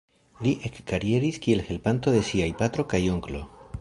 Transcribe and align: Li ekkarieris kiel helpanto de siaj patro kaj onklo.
Li 0.45 0.53
ekkarieris 0.69 1.37
kiel 1.45 1.61
helpanto 1.69 2.15
de 2.17 2.25
siaj 2.31 2.49
patro 2.63 2.87
kaj 2.95 3.03
onklo. 3.19 3.45